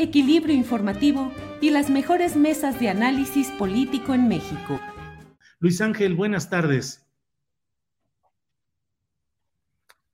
[0.00, 4.80] equilibrio informativo y las mejores mesas de análisis político en México.
[5.58, 7.06] Luis Ángel, buenas tardes.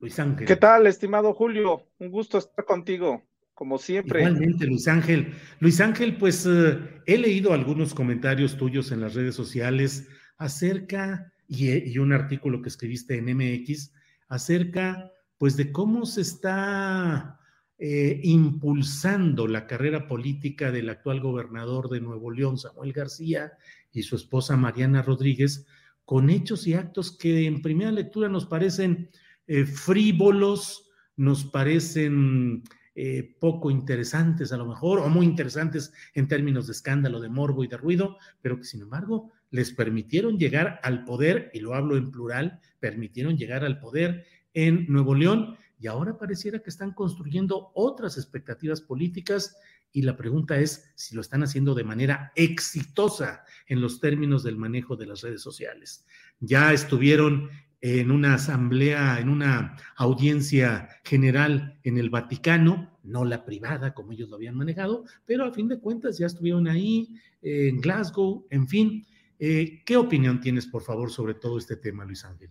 [0.00, 0.46] Luis Ángel.
[0.46, 1.86] ¿Qué tal, estimado Julio?
[1.98, 3.22] Un gusto estar contigo,
[3.54, 4.20] como siempre.
[4.20, 5.32] Igualmente, Luis Ángel.
[5.60, 11.92] Luis Ángel, pues eh, he leído algunos comentarios tuyos en las redes sociales acerca, y,
[11.92, 13.92] y un artículo que escribiste en MX,
[14.28, 17.38] acerca, pues, de cómo se está
[17.78, 23.52] eh, impulsando la carrera política del actual gobernador de Nuevo León, Samuel García,
[23.92, 25.66] y su esposa Mariana Rodríguez,
[26.04, 29.10] con hechos y actos que en primera lectura nos parecen
[29.46, 32.62] eh, frívolos, nos parecen
[32.94, 37.62] eh, poco interesantes a lo mejor, o muy interesantes en términos de escándalo, de morbo
[37.62, 41.98] y de ruido, pero que sin embargo les permitieron llegar al poder, y lo hablo
[41.98, 47.70] en plural, permitieron llegar al poder en Nuevo León y ahora pareciera que están construyendo
[47.74, 49.56] otras expectativas políticas
[49.92, 54.56] y la pregunta es si lo están haciendo de manera exitosa en los términos del
[54.56, 56.04] manejo de las redes sociales.
[56.40, 57.50] Ya estuvieron
[57.80, 64.28] en una asamblea, en una audiencia general en el Vaticano, no la privada como ellos
[64.28, 69.06] lo habían manejado, pero a fin de cuentas ya estuvieron ahí, en Glasgow, en fin.
[69.38, 72.50] Eh, ¿Qué opinión tienes, por favor, sobre todo este tema, Luis Ángel?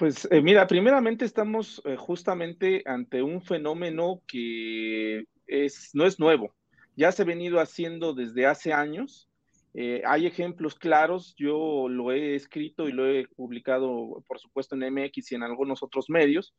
[0.00, 6.54] Pues eh, mira, primeramente estamos eh, justamente ante un fenómeno que es, no es nuevo,
[6.96, 9.28] ya se ha venido haciendo desde hace años.
[9.74, 14.90] Eh, hay ejemplos claros, yo lo he escrito y lo he publicado, por supuesto, en
[14.90, 16.54] MX y en algunos otros medios.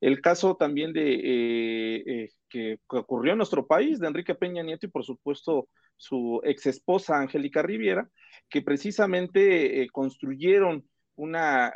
[0.00, 5.04] El caso también de que, ocurrió en nuestro país, de Enrique Peña Nieto y, por
[5.04, 5.68] supuesto,
[5.98, 8.08] su ex esposa Angélica Riviera,
[8.48, 10.82] que precisamente construyeron
[11.14, 11.74] una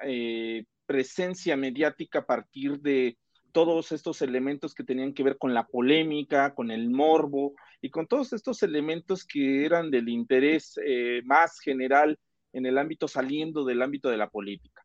[0.91, 3.17] presencia mediática a partir de
[3.53, 8.09] todos estos elementos que tenían que ver con la polémica, con el morbo y con
[8.09, 12.19] todos estos elementos que eran del interés eh, más general
[12.53, 14.85] en el ámbito saliendo del ámbito de la política.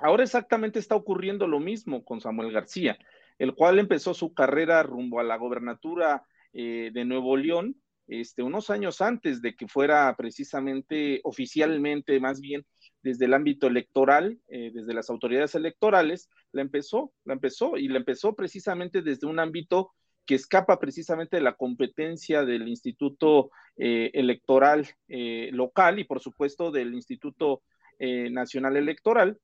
[0.00, 2.96] Ahora exactamente está ocurriendo lo mismo con Samuel García,
[3.38, 6.24] el cual empezó su carrera rumbo a la gobernatura
[6.54, 7.76] eh, de Nuevo León
[8.08, 12.64] este, unos años antes de que fuera precisamente oficialmente, más bien
[13.08, 17.96] desde el ámbito electoral, eh, desde las autoridades electorales, la empezó, la empezó y la
[17.96, 19.92] empezó precisamente desde un ámbito
[20.26, 26.70] que escapa precisamente de la competencia del Instituto eh, Electoral eh, local y por supuesto
[26.70, 27.62] del Instituto
[28.00, 29.40] Nacional Electoral,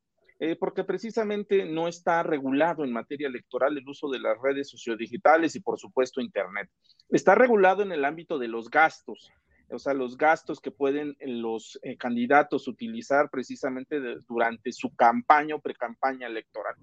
[0.60, 5.60] porque precisamente no está regulado en materia electoral el uso de las redes sociodigitales y
[5.60, 6.70] por supuesto Internet.
[7.08, 9.32] Está regulado en el ámbito de los gastos,
[9.74, 15.60] o sea, los gastos que pueden los eh, candidatos utilizar precisamente durante su campaña o
[15.60, 16.74] pre-campaña electoral.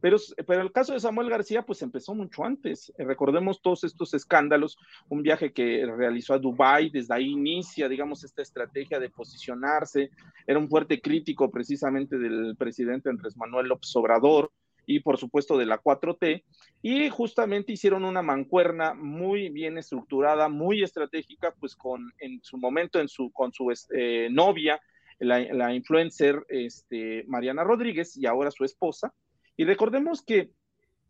[0.00, 2.92] Pero, pero el caso de Samuel García, pues empezó mucho antes.
[2.98, 4.76] Eh, recordemos todos estos escándalos,
[5.08, 10.10] un viaje que realizó a Dubái, desde ahí inicia, digamos, esta estrategia de posicionarse.
[10.46, 14.52] Era un fuerte crítico precisamente del presidente Andrés Manuel López Obrador
[14.86, 16.44] y por supuesto de la 4T,
[16.82, 23.00] y justamente hicieron una mancuerna muy bien estructurada, muy estratégica, pues con en su momento
[23.00, 24.80] en su, con su este, novia,
[25.18, 29.14] la, influencer este, Mariana Rodríguez y ahora su esposa,
[29.56, 30.50] y recordemos que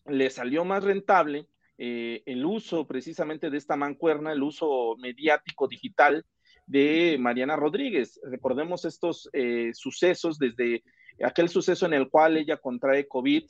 [0.06, 1.46] le salió más rentable
[1.78, 6.24] eh, el uso precisamente de esta mancuerna, el uso mediático digital
[6.66, 8.20] de Mariana Rodríguez.
[8.22, 10.82] Recordemos estos eh, sucesos desde
[11.22, 13.44] aquel suceso en el cual ella contrae COVID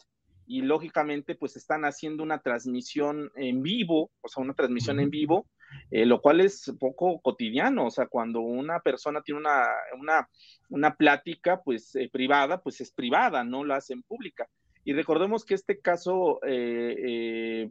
[0.46, 5.46] y lógicamente pues están haciendo una transmisión en vivo, o sea, una transmisión en vivo,
[5.91, 9.67] eh, lo cual es poco cotidiano, o sea, cuando una persona tiene una,
[9.99, 10.29] una,
[10.69, 14.46] una plática pues eh, privada, pues es privada, no la hacen pública.
[14.85, 17.70] Y recordemos que este caso eh,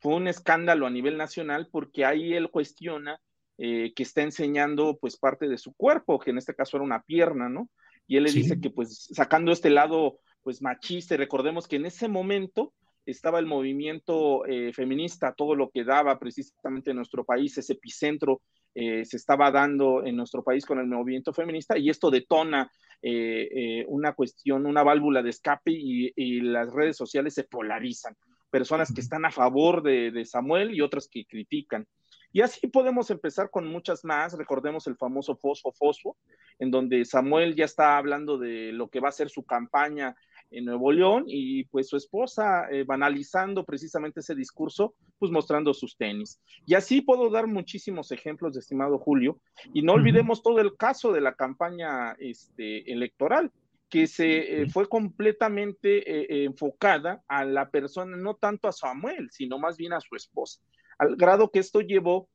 [0.00, 3.20] fue un escándalo a nivel nacional porque ahí él cuestiona
[3.58, 7.48] que está enseñando pues parte de su cuerpo, que en este caso era una pierna,
[7.48, 7.70] ¿no?
[8.06, 11.86] Y él le dice que pues sacando este lado pues machista, y recordemos que en
[11.86, 12.72] ese momento
[13.04, 18.42] estaba el movimiento eh, feminista, todo lo que daba precisamente en nuestro país, ese epicentro
[18.72, 22.70] eh, se estaba dando en nuestro país con el movimiento feminista y esto detona
[23.02, 28.14] eh, una cuestión, una válvula de escape y, las redes sociales se polarizan.
[28.48, 31.88] Personas que están a favor de, de Samuel y otras que critican.
[32.32, 34.34] Y así podemos empezar con muchas más.
[34.34, 36.16] Recordemos el famoso Fosfo Fosfo,
[36.58, 40.14] en donde Samuel ya está hablando de lo que va a ser su campaña
[40.50, 45.96] en Nuevo León y pues su esposa eh, banalizando precisamente ese discurso, pues mostrando sus
[45.96, 46.40] tenis.
[46.66, 49.40] Y así puedo dar muchísimos ejemplos, estimado Julio,
[49.72, 53.50] y no olvidemos todo el caso de la campaña este, electoral
[53.88, 59.58] que se eh, fue completamente eh, enfocada a la persona, no tanto a Samuel, sino
[59.58, 60.60] más bien a su esposa,
[60.98, 62.28] al grado que esto llevó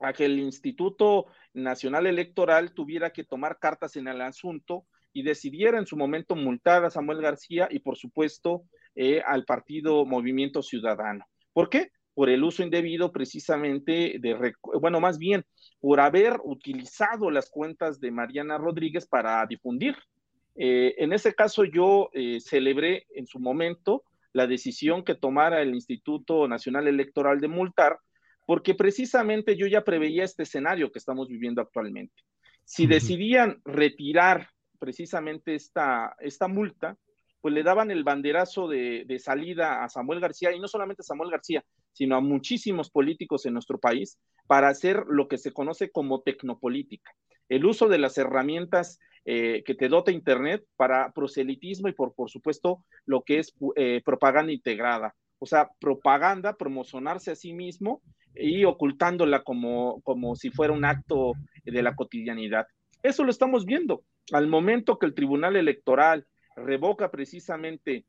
[0.00, 4.86] a que el Instituto Nacional Electoral tuviera que tomar cartas en el asunto
[5.16, 8.64] y decidiera en su momento multar a Samuel García y por supuesto
[8.94, 11.24] eh, al partido Movimiento Ciudadano.
[11.54, 11.90] ¿Por qué?
[12.12, 15.42] Por el uso indebido precisamente de, bueno, más bien
[15.80, 19.96] por haber utilizado las cuentas de Mariana Rodríguez para difundir.
[20.54, 24.02] Eh, en ese caso yo eh, celebré en su momento
[24.34, 28.00] la decisión que tomara el Instituto Nacional Electoral de multar,
[28.44, 32.22] porque precisamente yo ya preveía este escenario que estamos viviendo actualmente.
[32.64, 36.96] Si decidían retirar precisamente esta, esta multa,
[37.40, 41.30] pues le daban el banderazo de, salida a Samuel García, y no solamente a Samuel
[41.30, 46.22] García, sino a muchísimos políticos en nuestro país, para hacer lo que se conoce como
[46.22, 47.12] tecnopolítica,
[47.48, 52.30] el uso de las herramientas eh, que te dota Internet para proselitismo y por, por
[52.30, 58.02] supuesto lo que es eh, propaganda integrada, o sea, propaganda, promocionarse a sí mismo
[58.34, 61.32] y ocultándola como, como si fuera un acto
[61.64, 62.66] de la cotidianidad.
[63.02, 64.02] Eso lo estamos viendo
[64.32, 66.26] al momento que el Tribunal Electoral
[66.56, 68.04] revoca precisamente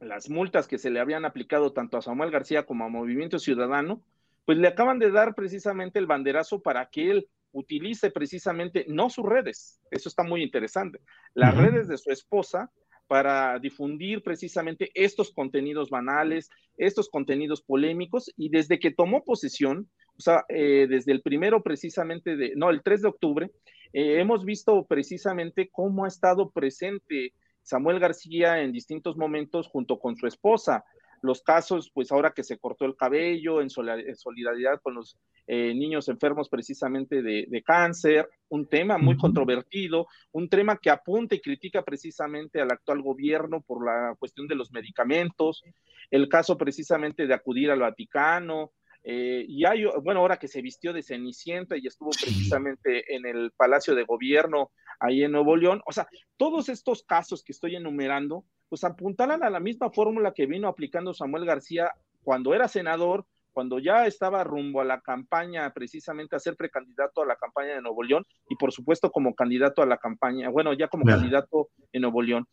[0.00, 4.02] las multas que se le habían aplicado tanto a Samuel García como a Movimiento Ciudadano,
[4.44, 9.26] pues le acaban de dar precisamente el banderazo para que él utilice precisamente no sus
[9.26, 11.00] redes, eso está muy interesante,
[11.34, 12.70] las redes de su esposa
[13.06, 16.48] para difundir precisamente estos contenidos banales,
[16.78, 22.36] estos contenidos polémicos, y desde que tomó posesión, o sea, eh, desde el primero precisamente
[22.36, 23.50] de, no, el 3 de octubre,
[23.92, 30.16] eh, hemos visto precisamente cómo ha estado presente Samuel García en distintos momentos junto con
[30.16, 30.84] su esposa.
[31.22, 35.16] Los casos, pues ahora que se cortó el cabello en, solidaridad con los
[35.46, 41.40] eh, niños enfermos precisamente de, cáncer, un tema muy controvertido, un tema que apunta y
[41.40, 45.62] critica precisamente al actual gobierno por la cuestión de los medicamentos,
[46.10, 48.72] el caso precisamente de acudir al Vaticano,
[49.04, 53.50] eh, y hay, bueno, ahora que se vistió de Cenicienta y estuvo precisamente en el
[53.56, 54.70] Palacio de Gobierno
[55.00, 56.06] ahí en Nuevo León, o sea,
[56.36, 61.12] todos estos casos que estoy enumerando, pues apuntalan a la misma fórmula que vino aplicando
[61.12, 66.56] Samuel García cuando era senador, cuando ya estaba rumbo a la campaña, precisamente a ser
[66.56, 70.48] precandidato a la campaña de Nuevo León y por supuesto como candidato a la campaña,
[70.48, 72.46] bueno, ya como candidato en Nuevo León.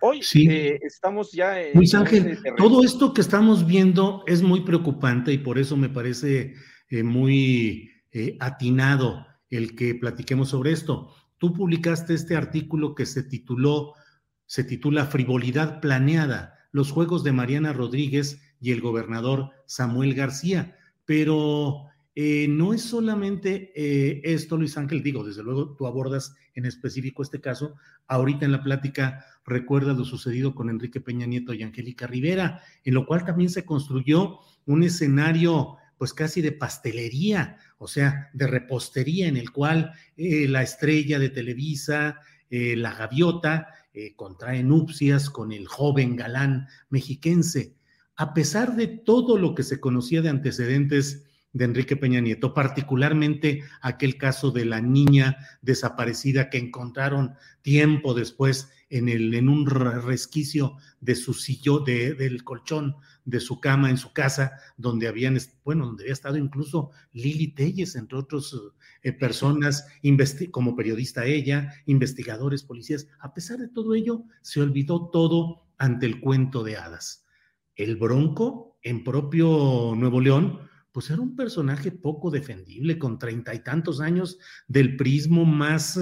[0.00, 1.76] Hoy eh, estamos ya en...
[1.76, 6.54] Luis Ángel, todo esto que estamos viendo es muy preocupante y por eso me parece
[6.88, 11.14] eh, muy eh, atinado el que platiquemos sobre esto.
[11.38, 13.94] Tú publicaste este artículo que se tituló,
[14.46, 21.86] se titula Frivolidad Planeada, los juegos de Mariana Rodríguez y el gobernador Samuel García, pero
[22.18, 27.22] eh, no es solamente eh, esto, Luis Ángel, digo, desde luego tú abordas en específico
[27.22, 27.74] este caso.
[28.06, 32.94] Ahorita en la plática recuerda lo sucedido con Enrique Peña Nieto y Angélica Rivera, en
[32.94, 39.28] lo cual también se construyó un escenario pues casi de pastelería, o sea, de repostería,
[39.28, 42.18] en el cual eh, la estrella de Televisa,
[42.48, 43.68] la gaviota,
[44.14, 47.74] contrae nupcias con el joven galán mexiquense.
[48.14, 51.25] A pesar de todo lo que se conocía de antecedentes
[51.56, 58.70] de Enrique Peña Nieto, particularmente aquel caso de la niña desaparecida que encontraron tiempo después
[58.90, 63.96] en, el, en un resquicio de su sillón, de, del colchón de su cama en
[63.96, 68.54] su casa, donde habían, bueno, donde había estado incluso Lili Telles, entre otras
[69.02, 69.88] eh, personas,
[70.50, 73.08] como periodista ella, investigadores, policías.
[73.18, 77.24] A pesar de todo ello, se olvidó todo ante el cuento de hadas.
[77.76, 80.60] el Bronco en propio Nuevo León,
[80.96, 86.00] pues era un personaje poco defendible, con treinta y tantos años del prismo más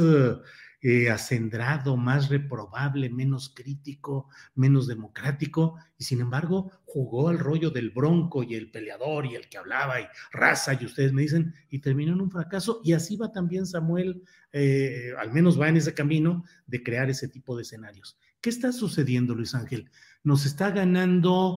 [0.83, 7.91] eh, acendrado, más reprobable, menos crítico, menos democrático, y sin embargo jugó al rollo del
[7.91, 11.81] bronco y el peleador y el que hablaba y raza, y ustedes me dicen, y
[11.81, 14.23] terminó en un fracaso, y así va también Samuel,
[14.53, 18.17] eh, al menos va en ese camino de crear ese tipo de escenarios.
[18.41, 19.91] ¿Qué está sucediendo, Luis Ángel?
[20.23, 21.57] Nos está ganando.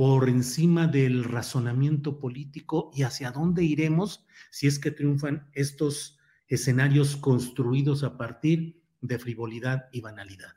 [0.00, 7.16] por encima del razonamiento político y hacia dónde iremos si es que triunfan estos escenarios
[7.16, 10.56] construidos a partir de frivolidad y banalidad.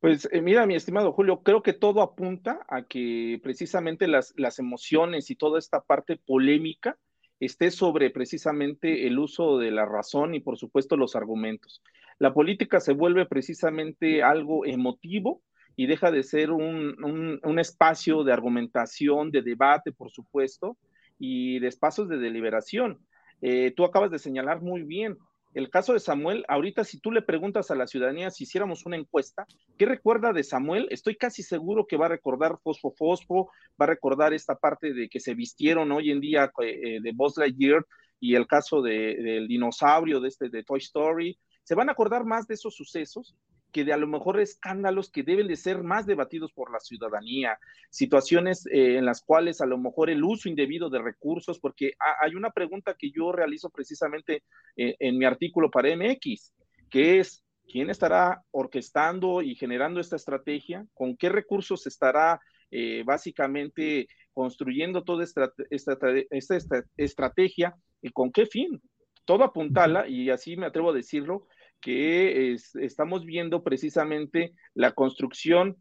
[0.00, 4.58] Pues eh, mira, mi estimado Julio, creo que todo apunta a que precisamente las, las
[4.58, 6.98] emociones y toda esta parte polémica
[7.38, 11.84] esté sobre precisamente el uso de la razón y por supuesto los argumentos.
[12.18, 15.44] La política se vuelve precisamente algo emotivo,
[15.76, 20.76] y deja de ser un, espacio de argumentación, de debate, por supuesto,
[21.18, 22.98] y de espacios de deliberación.
[23.40, 25.16] Eh, tú acabas de señalar muy bien
[25.54, 26.44] el caso de Samuel.
[26.48, 29.46] Ahorita, si tú le preguntas a la ciudadanía si hiciéramos una encuesta,
[29.78, 30.88] ¿qué recuerda de Samuel?
[30.90, 33.50] Estoy casi seguro que va a recordar Fosfo Fosfo,
[33.80, 37.36] va a recordar esta parte de que se vistieron hoy en día eh, de Buzz
[37.38, 37.86] Lightyear
[38.20, 41.38] y el caso del dinosaurio de este de Toy Story.
[41.62, 43.36] Se van a acordar más de esos sucesos
[43.74, 47.58] que de a lo mejor escándalos que deben de ser más debatidos por la ciudadanía,
[47.90, 52.36] situaciones eh, en las cuales a lo mejor el uso indebido de recursos, porque hay
[52.36, 54.44] una pregunta que yo realizo precisamente
[54.76, 56.54] eh, en mi artículo para MX,
[56.88, 60.86] que es, ¿quién estará orquestando y generando esta estrategia?
[60.94, 62.40] ¿Con qué recursos estará
[62.70, 65.98] eh, básicamente construyendo toda esta, esta,
[66.30, 68.80] esta, estrategia y con qué fin?
[69.24, 71.48] Todo apuntala, y así me atrevo a decirlo,
[71.84, 75.76] que estamos viendo precisamente la construcción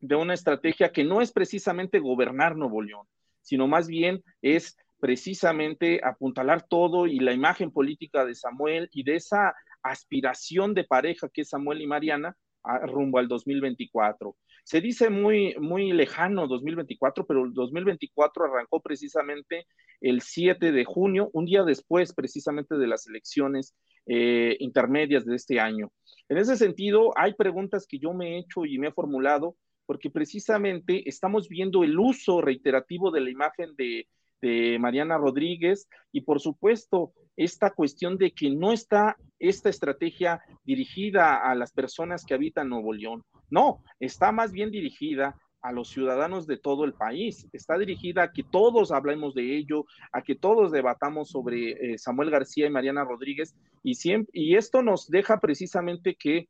[0.00, 3.06] de una estrategia que no es precisamente gobernar Nuevo León,
[3.40, 9.16] sino más bien es precisamente apuntalar todo y la imagen política de Samuel y de
[9.16, 12.36] esa aspiración de pareja que es Samuel y Mariana
[12.82, 14.36] rumbo al 2024.
[14.62, 19.66] Se dice muy, muy lejano 2024, pero el 2024 arrancó precisamente
[20.02, 23.74] el 7 de junio, un día después precisamente de las elecciones
[24.06, 25.90] eh, intermedias de este año.
[26.28, 30.10] En ese sentido, hay preguntas que yo me he hecho y me he formulado porque
[30.10, 34.08] precisamente estamos viendo el uso reiterativo de la imagen de,
[34.42, 41.36] de Mariana Rodríguez y por supuesto esta cuestión de que no está esta estrategia dirigida
[41.36, 43.22] a las personas que habitan Nuevo León.
[43.50, 45.36] No, está más bien dirigida
[45.66, 47.48] a los ciudadanos de todo el país.
[47.52, 52.30] Está dirigida a que todos hablemos de ello, a que todos debatamos sobre eh, Samuel
[52.30, 53.56] García y Mariana Rodríguez.
[53.82, 56.48] Y, siempre, esto nos deja precisamente que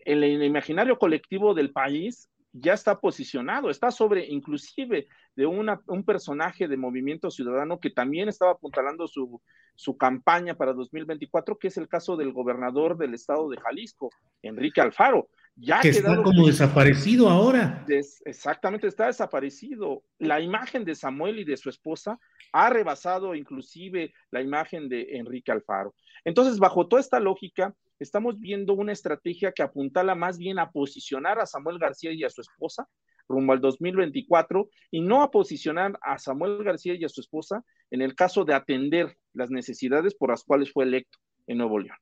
[0.00, 6.04] en el imaginario colectivo del país ya está posicionado, está sobre inclusive de una, un
[6.04, 9.40] personaje de Movimiento Ciudadano que también estaba apuntalando su,
[9.76, 14.10] su campaña para 2024, que es el caso del gobernador del estado de Jalisco,
[14.42, 15.28] Enrique Alfaro.
[15.62, 17.84] Ya que está como desaparecido ahora.
[18.24, 20.02] exactamente, está desaparecido.
[20.18, 22.18] La imagen de Samuel y de su esposa
[22.52, 25.94] ha rebasado inclusive la imagen de Enrique Alfaro.
[26.24, 31.38] Entonces, bajo toda esta lógica, estamos viendo una estrategia que apuntala más bien a posicionar
[31.38, 32.88] a Samuel García y a su esposa
[33.28, 38.02] rumbo al 2024 y no a posicionar a Samuel García y a su esposa en
[38.02, 41.96] el caso de atender las necesidades por las cuales fue electo en Nuevo León.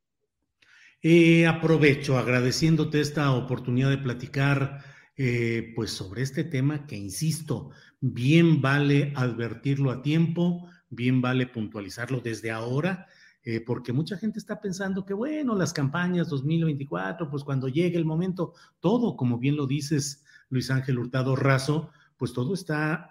[1.01, 4.83] Eh, aprovecho agradeciéndote esta oportunidad de platicar
[5.17, 12.21] eh, pues sobre este tema que, insisto, bien vale advertirlo a tiempo, bien vale puntualizarlo
[12.21, 13.07] desde ahora
[13.45, 18.05] eh, porque mucha gente está pensando que, bueno, las campañas 2024, pues cuando llegue el
[18.05, 23.11] momento, todo, como bien lo dices, Luis Ángel Hurtado Razo, pues todo está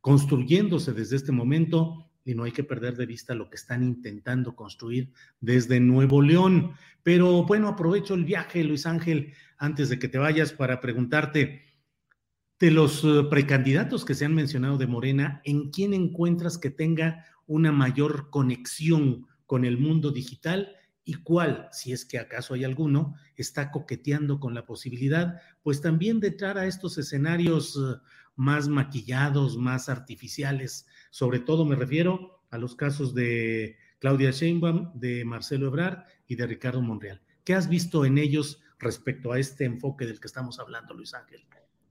[0.00, 4.54] construyéndose desde este momento y no hay que perder de vista lo que están intentando
[4.54, 6.72] construir desde Nuevo León.
[7.02, 11.62] Pero bueno, aprovecho el viaje, Luis Ángel, antes de que te vayas para preguntarte,
[12.60, 17.24] de los eh, precandidatos que se han mencionado de Morena, ¿en quién encuentras que tenga
[17.46, 23.14] una mayor conexión con el mundo digital y cuál, si es que acaso hay alguno,
[23.34, 27.96] está coqueteando con la posibilidad, pues también de entrar a estos escenarios eh,
[28.40, 30.86] más maquillados, más artificiales.
[31.10, 36.46] Sobre todo me refiero a los casos de Claudia Sheinbaum, de Marcelo Ebrard y de
[36.46, 37.20] Ricardo Monreal.
[37.44, 41.44] ¿Qué has visto en ellos respecto a este enfoque del que estamos hablando, Luis Ángel?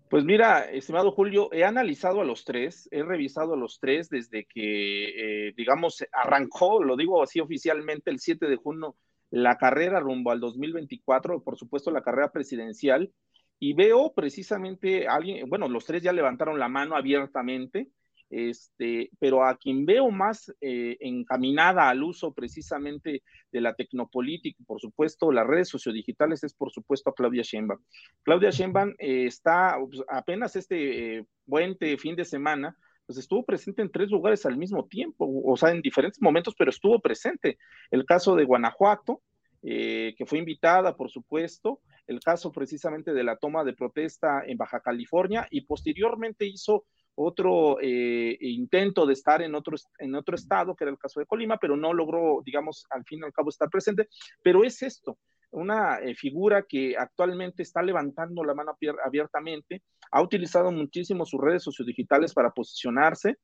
[0.09, 4.45] Pues mira, estimado Julio, he analizado a los tres, he revisado a los tres desde
[4.45, 8.95] que, eh, digamos, arrancó, lo digo así oficialmente, el 7 de junio,
[9.29, 13.13] la carrera rumbo al 2024, por supuesto la carrera presidencial,
[13.59, 17.89] y veo precisamente a alguien, bueno, los tres ya levantaron la mano abiertamente,
[18.29, 24.79] este, pero a quien veo más eh, encaminada al uso precisamente de la tecnopolítica, por
[24.79, 27.81] supuesto, las redes sociodigitales, es por supuesto a Claudia Sheinbaum.
[28.23, 33.89] Claudia Sheinbaum eh, está pues, apenas este eh, fin de semana, pues estuvo presente en
[33.89, 37.57] tres lugares al mismo tiempo, o sea, en diferentes momentos, pero estuvo presente.
[37.89, 39.23] El caso de Guanajuato,
[39.61, 44.79] que fue invitada, por supuesto, el caso precisamente de la toma de protesta en Baja
[44.79, 46.85] California y posteriormente hizo
[47.21, 51.25] otro eh, intento de estar en otro, en otro estado, que era el caso de
[51.25, 54.07] Colima, pero no logró, digamos, al fin y al cabo estar presente.
[54.41, 55.17] Pero es esto,
[55.51, 61.63] una eh, figura que actualmente está levantando la mano abiertamente, ha utilizado muchísimo sus redes
[61.63, 63.35] sociodigitales para posicionarse,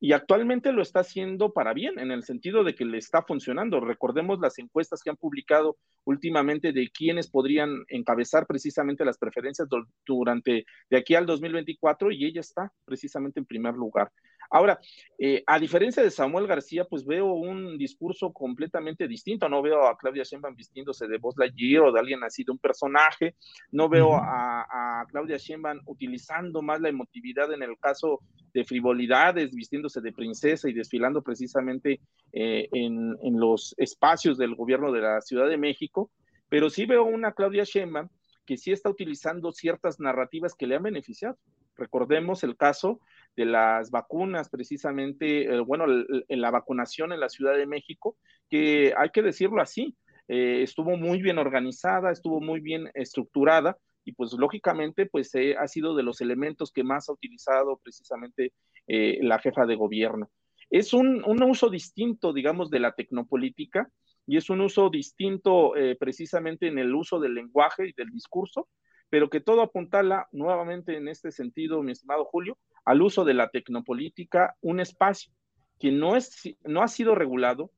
[0.00, 3.80] y actualmente lo está haciendo para bien, en el sentido de que le está funcionando.
[3.80, 9.68] Recordemos las encuestas que han publicado últimamente de quiénes podrían encabezar precisamente las preferencias
[10.04, 14.10] durante de aquí al 2024 y ella está precisamente en primer lugar.
[14.50, 14.78] Ahora,
[15.18, 19.48] eh, a diferencia de Samuel García, pues veo un discurso completamente distinto.
[19.48, 22.58] No veo a Claudia Sheinbaum vistiéndose de voz Lightyear o de alguien así, de un
[22.58, 23.36] personaje.
[23.72, 28.20] No veo a, Claudia Sheinbaum utilizando más la emotividad en el caso
[28.54, 32.00] de frivolidades, vistiéndose de princesa y desfilando precisamente
[32.32, 36.10] eh, en, en los espacios del gobierno de la Ciudad de México.
[36.48, 38.08] Pero sí veo una Claudia Sheinbaum
[38.46, 41.36] que sí está utilizando ciertas narrativas que le han beneficiado.
[41.76, 43.00] Recordemos el caso
[43.36, 45.86] de las vacunas, precisamente, eh, bueno,
[46.28, 48.16] en la vacunación en la Ciudad de México,
[48.48, 49.96] que hay que decirlo así,
[50.28, 55.66] eh, estuvo muy bien organizada, estuvo muy bien estructurada y pues lógicamente pues eh, ha
[55.68, 58.52] sido de los elementos que más ha utilizado precisamente
[58.86, 60.30] la jefa de gobierno.
[60.68, 63.88] Es un, un, uso distinto, digamos, de la tecnopolítica
[64.26, 68.68] y es un uso distinto precisamente en el uso del lenguaje y del discurso,
[69.08, 73.48] pero que todo apuntala nuevamente en este sentido, mi estimado Julio, al uso de la
[73.48, 75.32] tecnopolítica, un espacio
[75.78, 77.70] que no, es, no ha sido regulado,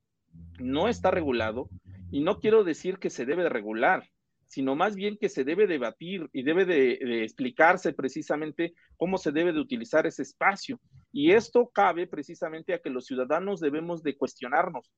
[0.58, 1.68] no está regulado,
[2.10, 4.04] y no quiero decir que se debe regular,
[4.46, 9.52] sino más bien que se debe debatir y debe de, explicarse precisamente cómo se debe
[9.52, 10.80] de utilizar ese espacio.
[11.12, 14.92] Y esto cabe precisamente a que los ciudadanos debemos de cuestionarnos.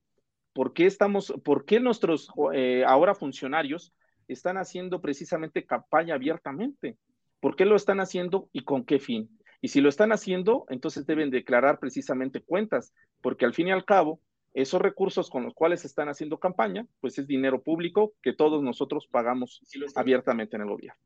[0.53, 3.93] ¿Por qué estamos, por qué nuestros eh, ahora funcionarios
[4.27, 6.97] están haciendo precisamente campaña abiertamente?
[7.41, 9.29] ¿Por qué lo están haciendo y con qué fin?
[9.61, 13.85] Y si lo están haciendo, entonces deben declarar precisamente cuentas, porque al fin y al
[13.85, 14.21] cabo,
[14.55, 19.07] esos recursos con los cuales están haciendo campaña, pues es dinero público que todos nosotros
[19.11, 19.63] pagamos
[19.95, 21.01] abiertamente en el gobierno.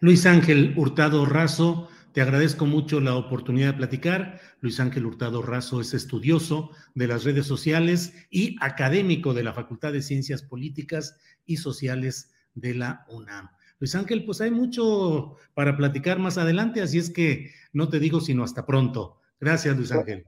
[0.00, 4.40] Luis Ángel Hurtado Razo, te agradezco mucho la oportunidad de platicar.
[4.60, 9.92] Luis Ángel Hurtado Razo es estudioso de las redes sociales y académico de la Facultad
[9.92, 13.50] de Ciencias Políticas y Sociales de la UNAM.
[13.80, 18.20] Luis Ángel, pues hay mucho para platicar más adelante, así es que no te digo
[18.20, 19.20] sino hasta pronto.
[19.40, 20.24] Gracias, Luis Ángel.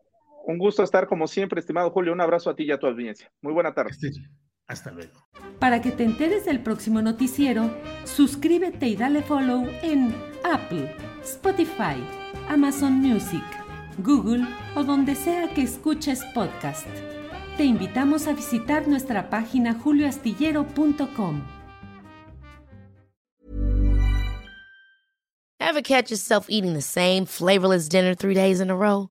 [0.51, 2.13] Un gusto estar como siempre, estimado Julio.
[2.13, 3.31] Un abrazo a ti y a tu audiencia.
[3.41, 3.93] Muy buena tarde.
[4.67, 5.13] Hasta luego.
[5.59, 7.71] Para que te enteres del próximo noticiero,
[8.05, 12.03] suscríbete y dale follow en Apple, Spotify,
[12.49, 13.45] Amazon Music,
[13.99, 16.89] Google o donde sea que escuches podcast.
[17.57, 21.43] Te invitamos a visitar nuestra página julioastillero.com.
[25.61, 29.11] Ever catch yourself eating the same flavorless dinner three days in a row?